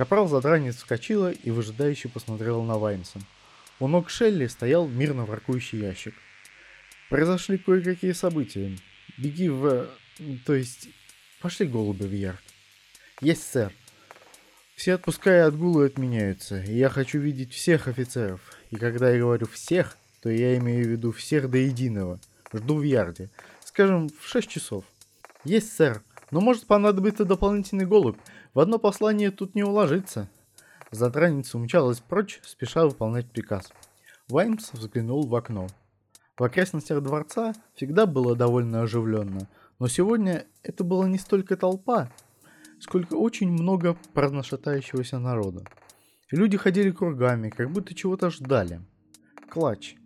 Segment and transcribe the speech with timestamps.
[0.00, 3.18] Капрал задранец вскочила и выжидающе посмотрела на Ваймса.
[3.80, 6.14] У ног Шелли стоял мирно воркующий ящик.
[7.10, 8.78] Произошли кое-какие события.
[9.18, 9.90] Беги в...
[10.46, 10.88] То есть...
[11.42, 12.40] Пошли голуби в ярд.
[13.20, 13.74] Есть, сэр.
[14.74, 18.40] Все отпуска и отгулы отменяются, и я хочу видеть всех офицеров.
[18.70, 22.18] И когда я говорю «всех», то я имею в виду всех до единого.
[22.54, 23.28] Жду в ярде.
[23.62, 24.84] Скажем, в 6 часов.
[25.44, 26.00] Есть, сэр.
[26.30, 28.16] Но может понадобиться дополнительный голубь.
[28.52, 30.28] В одно послание тут не уложится.
[30.90, 33.72] Затранница умчалась прочь, спеша выполнять приказ.
[34.28, 35.68] Ваймс взглянул в окно.
[36.36, 42.10] В окрестностях дворца всегда было довольно оживленно, но сегодня это была не столько толпа,
[42.80, 45.64] сколько очень много праздношатающегося народа.
[46.30, 48.80] Люди ходили кругами, как будто чего-то ждали.
[49.48, 49.96] Клатч.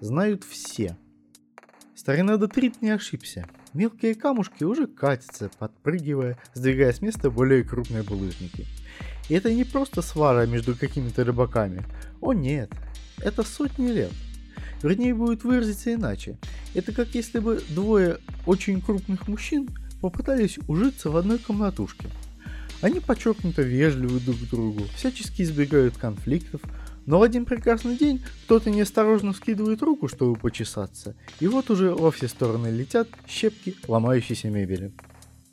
[0.00, 0.96] Знают все.
[1.94, 3.48] Старина Дотрит не ошибся.
[3.74, 8.66] Мелкие камушки уже катятся, подпрыгивая, сдвигая с места более крупные булыжники.
[9.30, 11.82] И это не просто свара между какими-то рыбаками.
[12.20, 12.70] О нет,
[13.18, 14.12] это сотни лет.
[14.82, 16.36] Вернее, будет выразиться иначе.
[16.74, 19.70] Это как если бы двое очень крупных мужчин
[20.02, 22.08] попытались ужиться в одной комнатушке.
[22.82, 26.60] Они подчеркнуто вежливы друг к другу, всячески избегают конфликтов,
[27.06, 32.10] но в один прекрасный день кто-то неосторожно скидывает руку, чтобы почесаться, и вот уже во
[32.10, 34.92] все стороны летят щепки ломающейся мебели.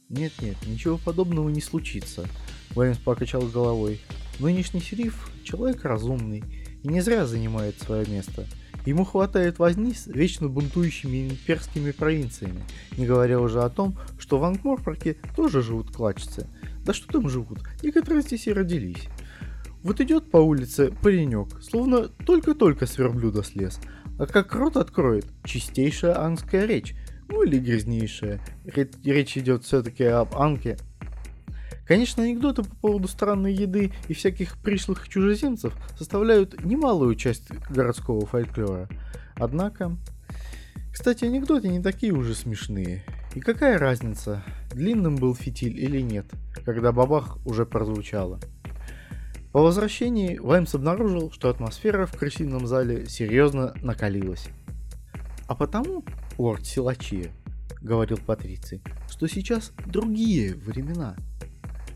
[0.09, 2.25] Нет-нет, ничего подобного не случится.
[2.71, 4.01] Ваймс покачал головой.
[4.39, 6.43] Нынешний сериф– человек разумный
[6.83, 8.45] и не зря занимает свое место–
[8.85, 12.63] Ему хватает возни с вечно бунтующими имперскими провинциями,
[12.97, 16.47] не говоря уже о том, что в Ангморпорке тоже живут клачцы.
[16.85, 19.07] Да что там живут, некоторые здесь и родились.
[19.83, 23.79] Вот идет по улице паренек, словно только-только с верблюда слез,
[24.17, 26.95] а как рот откроет, чистейшая ангская речь,
[27.29, 28.41] ну или грязнейшая.
[28.65, 30.77] Речь идет все-таки об анке,
[31.89, 38.87] Конечно, анекдоты по поводу странной еды и всяких пришлых чужеземцев составляют немалую часть городского фольклора.
[39.33, 39.97] Однако...
[40.93, 43.03] Кстати, анекдоты не такие уже смешные.
[43.33, 46.27] И какая разница, длинным был фитиль или нет,
[46.63, 48.39] когда бабах уже прозвучало.
[49.51, 54.47] По возвращении Ваймс обнаружил, что атмосфера в крысином зале серьезно накалилась.
[55.47, 56.03] А потому,
[56.37, 57.31] лорд Силачия,
[57.81, 61.15] говорил Патриций, что сейчас другие времена–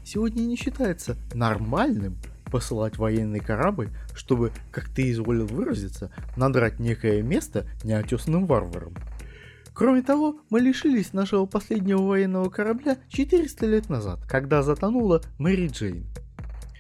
[0.03, 2.17] сегодня не считается нормальным
[2.51, 8.93] посылать военный корабль, чтобы, как ты изволил выразиться, надрать некое место неотесанным варварам.
[9.73, 16.05] Кроме того, мы лишились нашего последнего военного корабля 400 лет назад, когда затонула Мэри Джейн.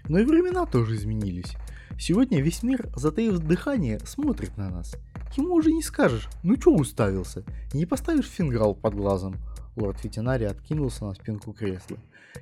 [0.09, 1.53] Но и времена тоже изменились.
[1.99, 4.95] Сегодня весь мир, затаив дыхание, смотрит на нас.
[5.37, 7.43] Ему уже не скажешь, ну чё уставился,
[7.73, 9.35] не поставишь фингал под глазом.
[9.75, 11.97] Лорд ветеринарий откинулся на спинку кресла.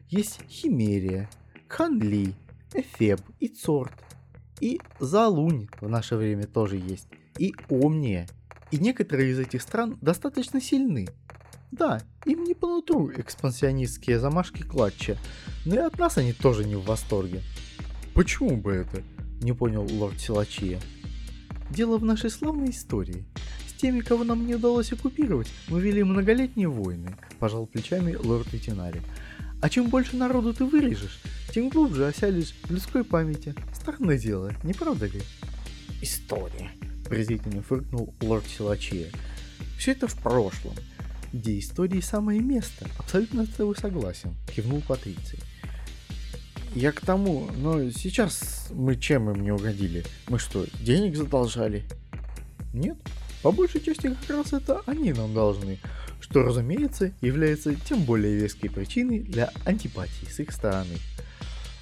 [0.09, 1.29] Есть Химерия,
[1.67, 2.33] Ханли,
[2.73, 3.93] Эфеб и Цорт.
[4.59, 7.07] И Залунь в наше время тоже есть.
[7.37, 8.27] И Омния.
[8.71, 11.07] И некоторые из этих стран достаточно сильны.
[11.71, 15.17] Да, им не по нутру экспансионистские замашки клатча,
[15.65, 17.41] но и от нас они тоже не в восторге.
[18.13, 19.01] Почему бы это?
[19.41, 20.79] Не понял лорд Силачия.
[21.69, 23.23] Дело в нашей славной истории.
[23.67, 29.01] С теми, кого нам не удалось оккупировать, мы вели многолетние войны, пожал плечами лорд Ветинари.
[29.61, 31.21] А чем больше народу ты вырежешь,
[31.53, 33.55] тем глубже осядешь в людской памяти.
[33.73, 35.21] Странное дело, не правда ли?
[36.01, 36.71] История,
[37.07, 39.09] презрительно фыркнул лорд Силачия.
[39.77, 40.73] Все это в прошлом.
[41.33, 42.87] Где истории самое место.
[42.97, 45.39] Абсолютно с тобой согласен, кивнул Патриций.
[46.75, 50.05] Я к тому, но сейчас мы чем им не угодили?
[50.27, 51.83] Мы что, денег задолжали?
[52.73, 52.97] Нет,
[53.43, 55.79] по большей части как раз это они нам должны
[56.31, 60.97] что, разумеется, является тем более веской причиной для антипатии с их стороны.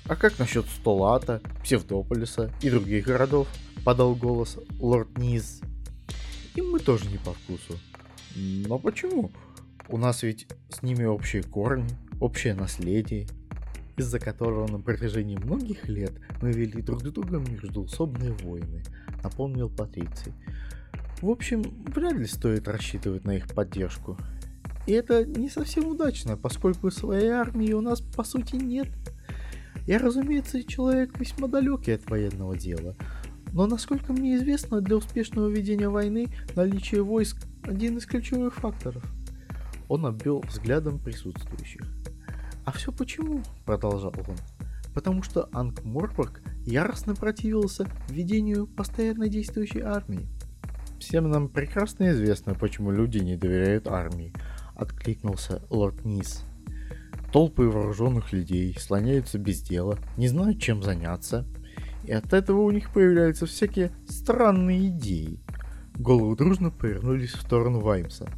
[0.06, 3.48] А как насчет Столата, Псевдополиса и других городов?
[3.86, 5.62] Подал голос лорд Низ.
[6.56, 7.80] Им мы тоже не по вкусу.
[8.36, 9.32] Но почему?
[9.88, 13.28] У нас ведь с ними общие корни, общее наследие,
[13.98, 18.84] из-за которого на протяжении многих лет мы вели друг с другом междуусобные войны,
[19.24, 20.34] напомнил Патриций.
[21.22, 21.64] В общем,
[21.94, 24.18] вряд ли стоит рассчитывать на их поддержку.
[24.88, 28.88] И это не совсем удачно, поскольку своей армии у нас по сути нет.
[29.86, 32.96] Я, разумеется, человек весьма далекий от военного дела,
[33.52, 39.04] но насколько мне известно, для успешного ведения войны наличие войск– один из ключевых факторов.
[39.88, 41.82] Он обвел взглядом присутствующих.
[42.66, 43.42] А все почему?
[43.66, 44.36] Продолжал он.
[44.94, 50.28] Потому что Ангморпорг яростно противился введению постоянно действующей армии.
[51.00, 54.34] Всем нам прекрасно известно, почему люди не доверяют армии,
[54.76, 56.44] откликнулся лорд Низ.
[57.32, 61.46] Толпы вооруженных людей слоняются без дела, не знают, чем заняться.
[62.04, 65.40] И от этого у них появляются всякие странные идеи.
[66.00, 68.30] Головы дружно повернулись в сторону Ваймса.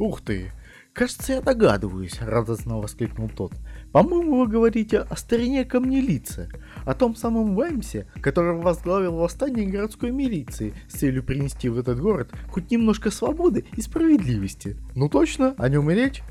[0.00, 0.50] «Ух ты!
[0.92, 3.52] Кажется, я догадываюсь!»— радостно воскликнул тот.
[3.92, 6.48] «По-моему, вы говорите о старине камнелице,
[6.84, 12.32] о том самом Ваймсе, который возглавил восстание городской милиции с целью принести в этот город
[12.50, 14.76] хоть немножко свободы и справедливости.
[14.96, 16.24] Ну точно, о нем и речь!»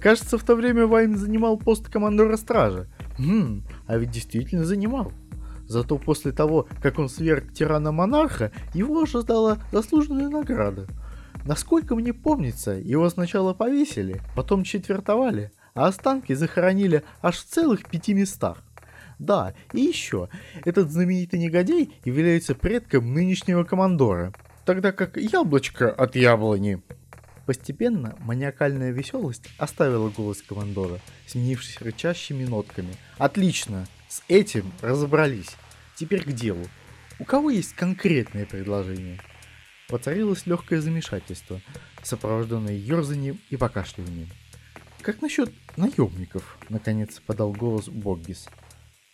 [0.00, 2.88] Кажется, в то время Вайм занимал пост командора стражи.
[3.18, 5.12] Хм, а ведь действительно занимал.
[5.70, 10.88] Зато после того, как он сверг тирана-монарха, его ожидала заслуженная награда.
[11.44, 18.14] Насколько мне помнится, его сначала повесили, потом четвертовали, а останки захоронили аж в целых пяти
[18.14, 18.58] местах.
[19.20, 20.28] Да, и еще,
[20.64, 24.34] этот знаменитый негодяй является предком нынешнего командора,
[24.64, 26.82] тогда как яблочко от яблони
[27.46, 32.94] Постепенно маниакальная веселость оставила голос командора, сменившись рычащими нотками.
[33.18, 33.86] «Отлично!
[34.10, 35.56] С этим разобрались.
[35.94, 36.66] Теперь к делу.
[37.20, 39.20] У кого есть конкретное предложение?»
[39.88, 41.60] Воцарилось легкое замешательство,
[42.02, 44.28] сопровожденное ерзанием и покашливанием.
[45.00, 48.48] «Как насчет наемников?»— наконец подал голос Боггис.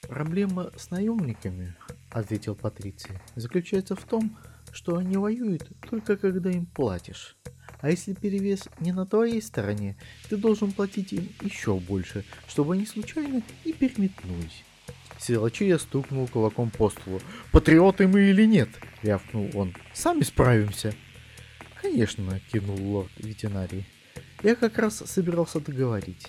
[0.00, 1.74] «Проблема с наемниками,—
[2.10, 4.38] ответил Патриций,— заключается в том,
[4.72, 7.36] что они воюют только когда им платишь.
[7.80, 9.98] А если перевес не на твоей стороне,
[10.30, 14.64] ты должен платить им еще больше, чтобы они случайно не переметнулись.
[15.18, 17.20] Силачия стукнул кулаком по столу.
[17.52, 18.68] «Патриоты мы или нет?»—
[19.02, 19.74] рявкнул он.
[19.92, 20.94] «Сами справимся».
[21.80, 23.86] «Конечно»,— кивнул лорд ветеринарий.
[24.42, 26.26] «Я как раз собирался договорить.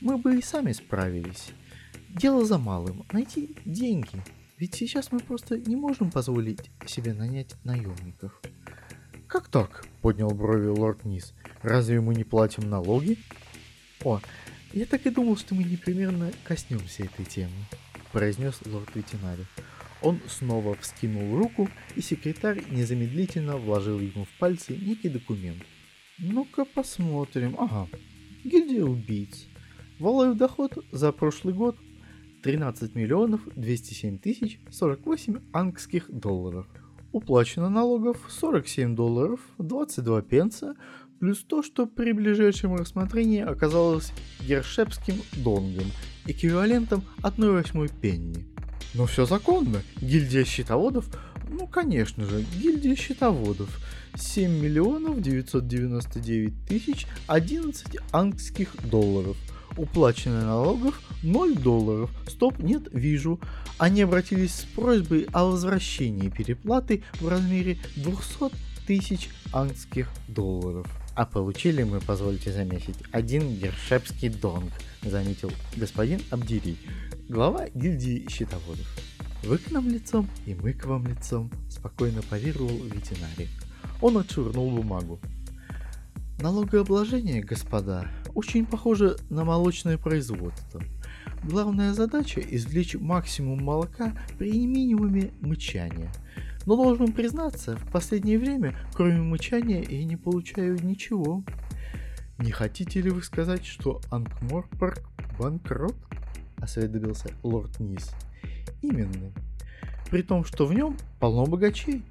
[0.00, 1.50] Мы бы и сами справились.
[2.08, 4.22] Дело за малым— найти деньги.
[4.58, 8.40] Ведь сейчас мы просто не можем позволить себе нанять наемников».
[9.26, 11.34] «Как так?»— поднял брови лорд Низ.
[11.62, 13.16] «Разве мы не платим налоги?»
[14.02, 14.20] «О,
[14.72, 17.54] я так и думал, что мы непременно коснемся этой темы»,—
[18.12, 19.46] произнес лорд ветеринарий.
[20.02, 25.62] Он снова вскинул руку, и секретарь незамедлительно вложил ему в пальцы некий документ.
[26.18, 27.56] «Ну-ка посмотрим.
[27.58, 27.88] Ага.
[28.44, 29.46] Гильдия убийц.
[29.98, 31.76] Валовый доход за прошлый год
[32.42, 36.66] 13 миллионов 207 тысяч 48 ангских долларов.
[37.12, 40.76] Уплачено налогов 47 долларов 22 пенса,
[41.20, 45.86] плюс то, что при ближайшем рассмотрении оказалось гершепским донгом,
[46.26, 48.46] эквивалентом 1 восьмой пенни.
[48.94, 49.82] Но все законно.
[50.00, 51.06] Гильдия счетоводов,
[51.48, 53.68] ну конечно же, гильдия счетоводов.
[54.16, 59.36] 7 миллионов 999 тысяч 11 ангских долларов–
[59.76, 62.10] Уплачено налогов 0 долларов.
[62.28, 63.40] Стоп, нет, вижу.
[63.78, 68.52] Они обратились с просьбой о возвращении переплаты в размере 200
[68.90, 70.84] тысяч ангских долларов.
[71.14, 76.76] А получили мы, позвольте заметить, один гершепский донг, заметил господин Абдири,
[77.28, 78.88] глава гильдии счетоводов.
[79.44, 83.48] Вы к нам лицом, и мы к вам лицом, спокойно парировал ветеринарий.
[84.02, 85.20] Он отшвырнул бумагу.
[86.40, 90.82] Налогообложение, господа, очень похоже на молочное производство.
[91.44, 96.10] Главная задача– извлечь максимум молока при минимуме мычания.
[96.66, 101.42] Но должен признаться, в последнее время, кроме мычания, я не получаю ничего.
[102.38, 105.02] Не хотите ли вы сказать, что Анкморпорг
[105.38, 105.96] банкрот?
[106.58, 108.10] Осведомился лорд Низ.
[108.82, 109.32] Именно.
[110.10, 112.02] При том, что в нем полно богачей.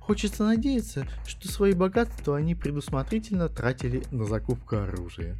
[0.00, 5.36] Хочется надеяться, что свои богатства они предусмотрительно тратили на закупку оружия.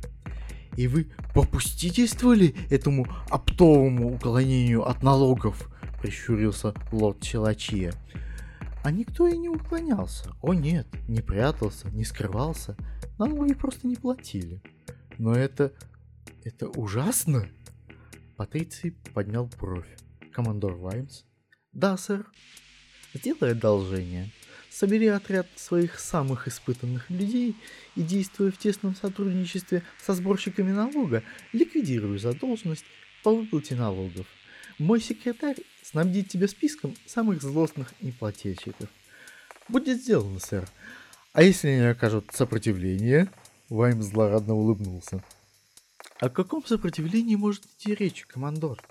[0.77, 5.71] И вы попустительствовали этому оптовому уклонению от налогов,
[6.01, 7.93] прищурился лорд Челачия.
[8.89, 10.35] А никто и не уклонялся.
[10.41, 12.75] О нет, не прятался, не скрывался.
[13.19, 14.63] Налоги просто не платили.
[15.19, 15.75] Но это...
[16.43, 17.47] это ужасно.
[18.39, 19.95] Патриций поднял бровь.
[20.33, 21.25] Командор Ваймс.
[21.73, 22.33] Да, сэр.
[23.13, 24.33] Сделай одолжение.
[24.71, 27.57] Собери отряд своих самых испытанных людей
[27.95, 32.87] и, действуя в тесном сотрудничестве со сборщиками налога, ликвидируй задолженность
[33.23, 34.27] по выплате налогов.
[34.79, 38.89] Мой секретарь снабдит тебя списком самых злостных неплательщиков.
[39.69, 40.69] Будет сделано, сэр.
[41.33, 43.29] А если они окажут сопротивление?
[43.71, 45.23] Вайм злорадно улыбнулся.
[46.21, 48.83] О каком сопротивлении может идти речь, командор?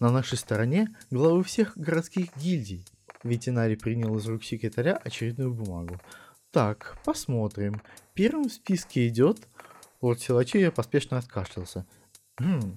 [0.00, 2.86] На нашей стороне главы всех городских гильдий,
[3.24, 6.00] Ветеринарий принял из рук секретаря очередную бумагу.
[6.50, 7.82] Так, посмотрим.
[8.14, 9.38] Первым в списке идет...
[10.00, 11.84] Лорд Силачея поспешно откашлялся.
[12.38, 12.76] «Хм,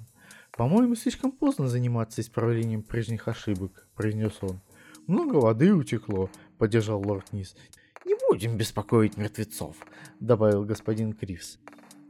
[0.58, 4.62] по-моему, слишком поздно заниматься исправлением прежних ошибок»,— произнес он.
[5.08, 7.56] «Много воды утекло»,— поддержал лорд Низ.
[8.06, 9.76] «Не будем беспокоить мертвецов»,—
[10.20, 11.60] добавил господин Кривс.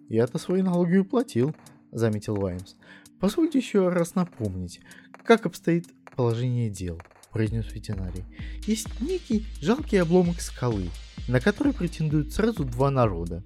[0.10, 1.56] «Я-то свои налоги уплатил»,—
[1.92, 2.76] заметил Ваймс.
[3.22, 4.82] Позвольте еще раз напомнить,
[5.24, 7.00] как обстоит положение дел,
[7.32, 8.26] произнес ветеринарий.
[8.66, 10.90] Есть некий жалкий обломок скалы,
[11.28, 13.44] на который претендуют сразу два народа.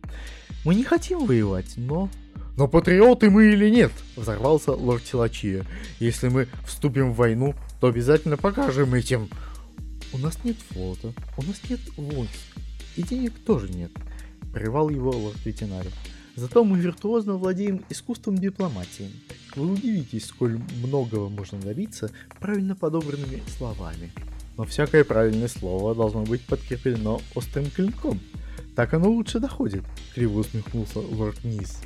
[0.63, 2.09] Мы не хотим воевать, но...
[2.57, 3.91] Но патриоты мы или нет?
[4.15, 5.65] Взорвался лорд Тилачия.
[5.99, 9.29] Если мы вступим в войну, то обязательно покажем этим.
[10.13, 12.31] У нас нет флота, у нас нет войск,
[12.95, 13.91] и денег тоже нет,
[14.53, 15.91] прервал его лорд ветеринарий.
[16.37, 19.11] Зато мы виртуозно владеем искусством дипломатии.
[19.55, 24.11] Вы удивитесь, сколь многого можно добиться правильно подобранными словами.
[24.57, 28.19] Но всякое правильное слово должно быть подкреплено острым клинком.
[28.75, 29.83] Так оно лучше доходит,
[30.13, 31.81] криво усмехнулся лорд Низ.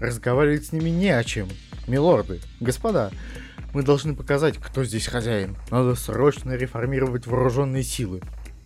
[0.00, 1.48] Разговаривать с ними не о чем.
[1.86, 3.10] Милорды, господа,
[3.74, 5.56] мы должны показать, кто здесь хозяин.
[5.70, 8.22] Надо срочно реформировать вооруженные силы.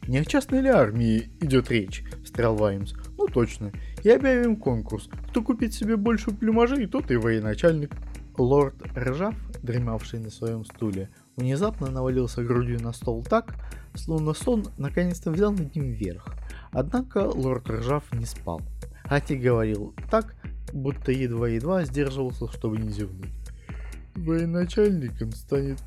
[0.07, 2.93] Не о частной ли армии идет речь, встрял Ваймс.
[3.19, 3.73] Ну точно.
[4.05, 5.09] И объявим конкурс.
[5.31, 7.91] Кто купит себе больше плюмажей, тот и военачальник.
[8.37, 13.55] Лорд Ржав, дремавший на своем стуле, внезапно навалился грудью на стол так,
[13.95, 16.29] словно сон наконец-то взял над ним верх.
[16.73, 18.61] Однако лорд Ржав не спал.
[19.05, 20.35] Хати говорил так,
[20.75, 23.31] будто едва-едва сдерживался, чтобы не зевнуть.
[24.15, 25.79] Военачальником станет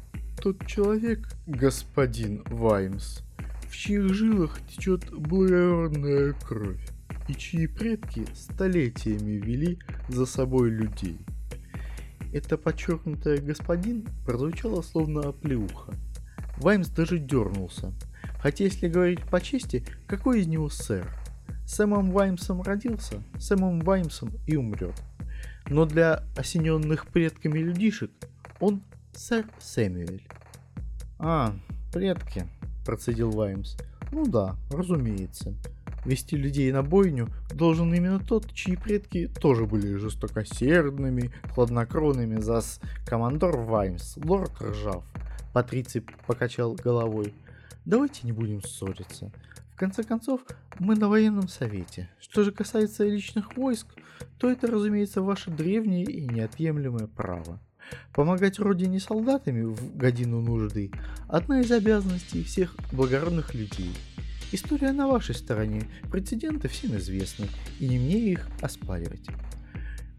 [0.41, 3.19] тот человек, господин Ваймс,
[3.69, 6.87] в чьих жилах течет благородная кровь,
[7.27, 11.19] и чьи предки столетиями вели за собой людей.
[12.33, 15.93] Это подчеркнутое «господин» прозвучало словно оплеуха.
[16.57, 17.93] Ваймс даже дернулся.
[18.41, 21.09] Хотя, если говорить по чести, какой из него сэр?
[21.67, 24.95] Сэмом Ваймсом родился, Сэмом Ваймсом и умрет.
[25.69, 28.09] Но для осененных предками людишек
[28.61, 28.81] он
[29.13, 30.25] сэр Сэмюэль.
[31.19, 31.53] А,
[31.93, 32.47] предки,
[32.85, 33.75] процедил Ваймс.
[34.13, 35.53] Ну да, разумеется.
[36.05, 43.57] Вести людей на бойню должен именно тот, чьи предки тоже были жестокосердными, хладнокровными, зас командор
[43.57, 45.03] Ваймс, лорд Ржав.
[45.51, 47.33] Патриций покачал головой.
[47.83, 49.31] Давайте не будем ссориться.
[49.77, 50.41] Конце концов,
[50.79, 52.09] мы на военном совете.
[52.19, 53.85] Что же касается личных войск,
[54.39, 57.59] то это, разумеется, ваше древнее и неотъемлемое право.
[58.11, 60.91] Помогать родине солдатами в годину нужды–
[61.29, 63.93] одна из обязанностей всех благородных людей.
[64.51, 67.47] История на вашей стороне, прецеденты всем известны,
[67.79, 69.27] и не мне их оспаривать.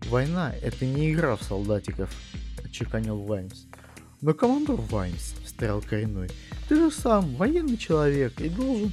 [0.03, 2.15] Война– это не игра в солдатиков,
[2.65, 3.65] отчеканил Ваймс.
[4.21, 6.31] Но командор Ваймс, встрял коренной,
[6.69, 8.93] ты же сам военный человек и должен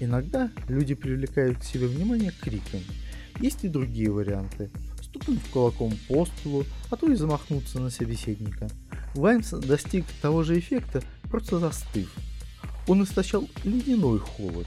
[0.00, 2.80] Иногда люди привлекают к себе внимание криком.
[3.40, 4.70] Есть и другие варианты.
[5.00, 8.68] Стукнуть кулаком по столу, а то и замахнуться на собеседника.
[9.14, 12.12] Ваймс достиг того же эффекта, просто застыв.
[12.86, 14.66] Он истощал ледяной холод.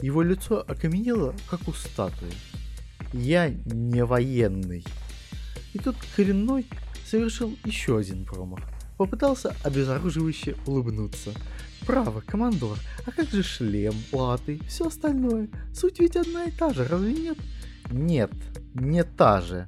[0.00, 2.32] Его лицо окаменело, как у статуи.
[3.12, 4.84] «Я не военный».
[5.74, 6.66] И тут коренной
[7.06, 8.60] совершил еще один промах.
[8.96, 11.32] Попытался обезоруживающе улыбнуться.
[11.86, 15.48] Право, командор, а как же шлем, латы, все остальное?
[15.74, 17.38] Суть ведь одна и та же, разве нет?
[17.90, 18.30] Нет,
[18.74, 19.66] не та же.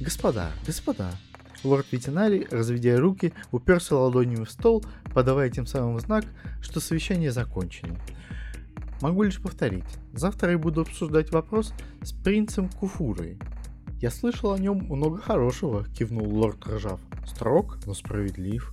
[0.00, 1.12] Господа, господа.
[1.62, 6.24] Лорд Ветинари, разведя руки, уперся ладонями в стол, подавая тем самым знак,
[6.62, 7.96] что совещание закончено.
[9.02, 9.84] Могу лишь повторить.
[10.14, 13.38] Завтра я буду обсуждать вопрос с принцем Куфурой.
[14.00, 17.00] Я слышал о нем много хорошего, кивнул лорд Ржав.
[17.26, 18.72] Строг, но справедлив.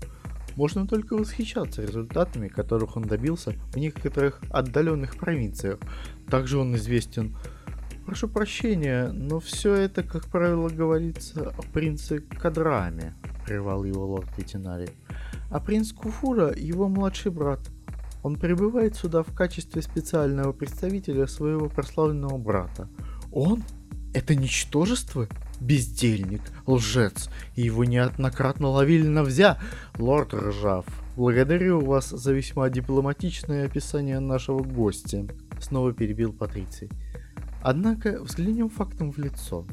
[0.58, 5.80] Можно только восхищаться результатами, которых он добился в некоторых отдаленных провинциях.
[6.30, 7.38] Также он известен
[8.08, 13.14] Прошу прощения, но все это, как правило, говорится о принце Кадраме,
[13.46, 14.88] прервал его лорд Ветинари.
[15.52, 17.60] А принц Куфура– его младший брат.
[18.24, 22.88] Он прибывает сюда в качестве специального представителя своего прославленного брата.
[23.34, 23.62] Он?
[24.14, 25.28] Это ничтожество?
[25.60, 29.60] Бездельник, лжец, и его неоднократно ловили на взя.
[29.98, 30.86] Лорд Ржав,
[31.16, 35.26] благодарю вас за весьма дипломатичное описание нашего гостя,
[35.60, 36.90] снова перебил Патриций.
[37.62, 39.66] Однако взглянем фактом в лицо.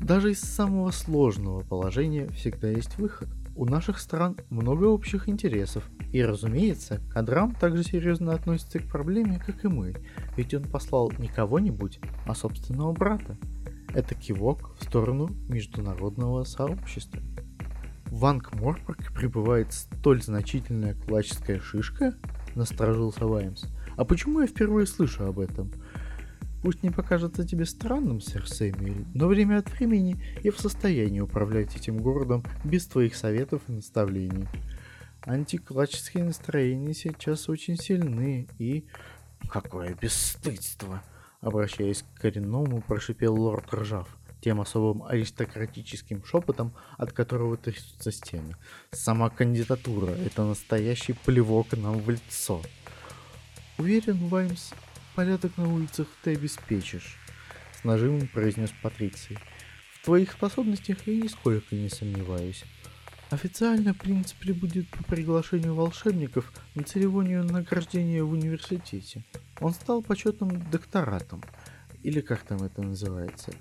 [0.00, 3.28] Даже из самого сложного положения всегда есть выход.
[3.56, 9.64] У наших стран много общих интересов, и, разумеется, Кадрам также серьезно относится к проблеме, как
[9.64, 9.96] и мы,
[10.36, 13.36] ведь он послал не кого-нибудь, а собственного брата.
[13.94, 17.20] Это кивок в сторону международного сообщества.
[18.06, 22.14] В Ангморпорг прибывает столь значительная кулаческая шишка?
[22.54, 23.64] Насторожился Ваймс.
[23.96, 25.72] А почему я впервые слышу об этом?
[26.62, 31.76] Пусть не покажется тебе странным, сэр Сэмюэль, но время от времени я в состоянии управлять
[31.76, 34.48] этим городом без твоих советов и наставлений.
[35.22, 38.86] Антиклаческие настроения сейчас очень сильны и...
[39.48, 41.02] Какое бесстыдство!
[41.40, 44.08] Обращаясь к коренному, прошипел лорд Ржав.
[44.40, 48.54] тем особым аристократическим шепотом, от которого трясутся стены.
[48.92, 52.62] Сама кандидатура— это настоящий плевок нам в лицо.
[53.78, 54.70] Уверен, Ваймс,
[55.16, 57.16] порядок на улицах ты обеспечишь,
[57.80, 59.38] с нажимом произнес Патриций.
[60.00, 62.64] В твоих способностях я нисколько не сомневаюсь.
[63.30, 69.24] Официально принц прибудет по приглашению волшебников на церемонию награждения в университете.
[69.60, 71.42] Он стал почетным докторатом,
[72.02, 73.52] или как там это называется.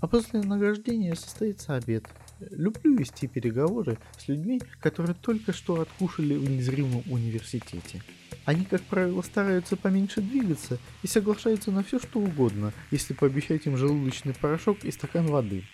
[0.00, 2.04] А после награждения состоится обед.
[2.40, 8.02] Люблю вести переговоры с людьми, которые только что откушали в незримом университете.
[8.44, 13.76] Они, как правило, стараются поменьше двигаться и соглашаются на все, что угодно, если пообещать им
[13.76, 15.64] желудочный порошок и стакан воды.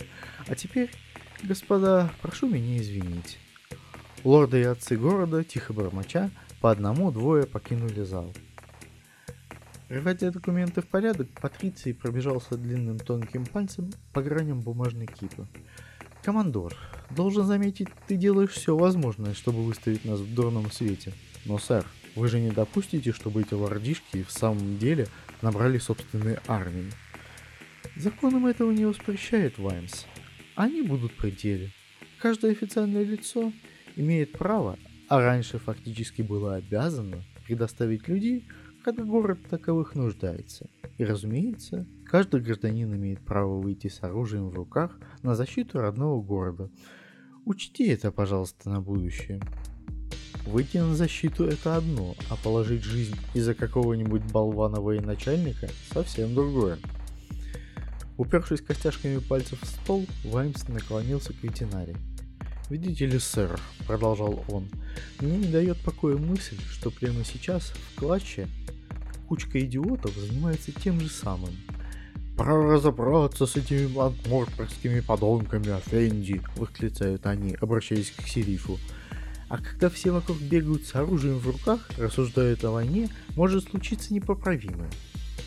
[0.46, 0.90] А теперь,
[1.42, 3.38] господа, прошу меня извинить.
[4.22, 8.32] Лорды и отцы города, тихо бормоча, по одному-двое покинули зал.
[9.92, 15.46] Приводя документы в порядок, Патриций пробежался длинным тонким пальцем по граням бумажной кипы.
[16.22, 16.74] «Командор,
[17.10, 21.12] должен заметить, ты делаешь все возможное, чтобы выставить нас в дурном свете.
[21.44, 21.84] Но, сэр,
[22.16, 25.08] вы же не допустите, чтобы эти лордишки в самом деле
[25.42, 26.90] набрали собственные армии.
[27.94, 30.06] Законом этого не воспрещает Ваймс.
[30.54, 31.70] Они будут при деле.
[32.18, 33.52] Каждое официальное лицо
[33.96, 34.78] имеет право,
[35.10, 38.46] а раньше фактически было обязано, предоставить людей,
[38.82, 40.68] когда город таковых нуждается.
[40.98, 46.70] И разумеется, каждый гражданин имеет право выйти с оружием в руках на защиту родного города.
[47.44, 49.40] Учти это, пожалуйста, на будущее.
[50.46, 56.78] Выйти на защиту это одно, а положить жизнь из-за какого-нибудь болвана военачальника совсем другое.
[58.18, 61.96] Упершись костяшками пальцев в стол, Ваймс наклонился к ветеринаре.
[62.68, 64.68] «Видите ли, сэр»,— продолжал он,—
[65.20, 68.48] «мне не дает покоя мысль, что прямо сейчас в клатче
[69.32, 71.56] кучка идиотов занимается тем же самым.
[72.36, 73.86] «Пора разобраться с этими
[74.28, 78.78] морторскими подонками, Афенди!»— восклицают они, обращаясь к Сирифу.
[79.48, 84.90] А когда все вокруг бегают с оружием в руках, рассуждают о войне, может случиться непоправимое.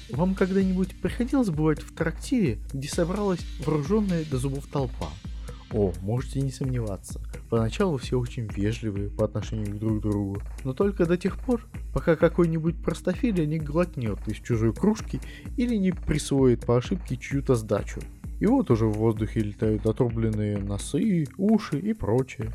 [0.09, 5.11] Вам когда-нибудь приходилось бывать в трактире, где собралась вооруженная до зубов толпа?
[5.71, 7.21] О, можете не сомневаться.
[7.49, 12.15] Поначалу все очень вежливые по отношению друг к другу, но только до тех пор, пока
[12.15, 15.21] какой-нибудь простофиля не глотнет из чужой кружки
[15.55, 18.01] или не присвоит по ошибке чью-то сдачу.
[18.39, 22.51] И вот уже в воздухе летают отрубленные носы, уши и прочее.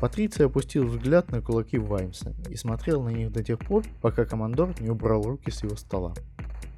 [0.00, 4.74] Патриций опустил взгляд на кулаки Ваймса и смотрел на них до тех пор, пока командор
[4.80, 6.14] не убрал руки с его стола.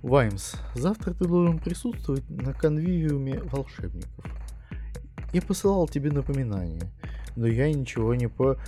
[0.03, 4.25] Ваймс, завтра ты должен присутствовать на конвивиуме волшебников.
[5.33, 6.91] Я посылал тебе напоминание,
[7.37, 8.59] но я ничего не по...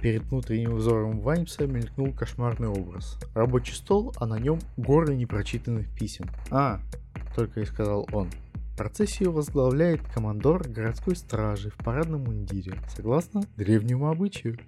[0.00, 3.18] Перед внутренним взором Ваймса мелькнул кошмарный образ.
[3.34, 6.26] Рабочий стол, а на нем горы непрочитанных писем.
[6.50, 6.80] «А»,—
[7.34, 8.28] только и сказал он.
[8.76, 14.58] Процессию возглавляет командор городской стражи в парадном мундире, согласно древнему обычаю.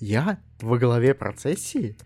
[0.00, 0.40] Я?
[0.60, 1.96] Во главе процессии?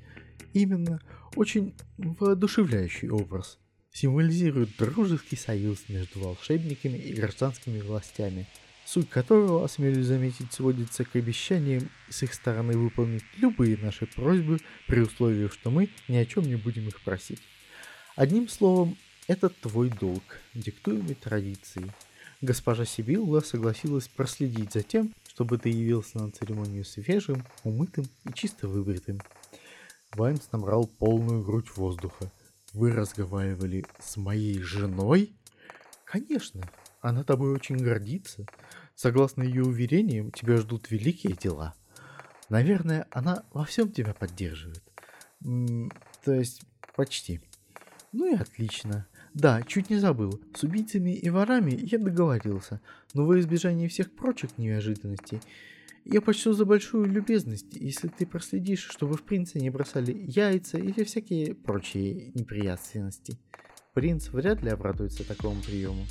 [0.53, 1.01] Именно.
[1.35, 3.59] Очень воодушевляющий образ.
[3.91, 8.47] Символизирует дружеский союз между волшебниками и гражданскими властями–
[8.87, 15.01] суть которого, осмелюсь заметить, сводится к обещаниям с их стороны выполнить любые наши просьбы при
[15.01, 17.41] условии, что мы ни о чем не будем их просить.
[18.15, 18.97] Одним словом,
[19.27, 20.23] это твой долг,
[20.55, 21.91] диктуемый традицией.
[22.41, 28.69] Госпожа Сибилла согласилась проследить за тем, чтобы ты явился на церемонию свежим, умытым и чисто
[28.69, 29.21] выбритым.
[30.13, 32.31] Ваймс набрал полную грудь воздуха.
[32.73, 35.33] Вы разговаривали с моей женой?
[36.05, 38.47] Конечно, она тобой очень гордится.
[38.95, 41.75] Согласно ее уверениям, тебя ждут великие дела.
[42.49, 44.83] Наверное, она во всем тебя поддерживает.
[45.45, 45.91] М
[46.25, 46.63] то есть,
[46.95, 47.41] почти.
[48.13, 49.07] Ну и отлично.
[49.35, 50.41] Да, чуть не забыл.
[50.55, 52.81] С убийцами и ворами я договорился,
[53.13, 55.41] но во избежание всех прочих неожиданностей
[56.07, 61.05] я почту за большую любезность, если ты проследишь, чтобы в принца не бросали яйца или
[61.05, 63.39] всякие прочие неприятности.
[63.93, 66.07] Принц вряд ли обрадуется такому приему.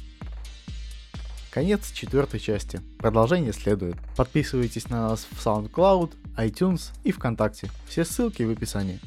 [1.55, 2.81] Конец четвертой части.
[2.97, 3.95] Продолжение следует.
[4.17, 7.69] Подписывайтесь на нас в SoundCloud, iTunes и ВКонтакте.
[7.87, 8.99] Все ссылки в описании.